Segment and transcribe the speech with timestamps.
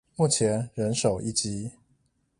[0.15, 1.73] 目前人手一機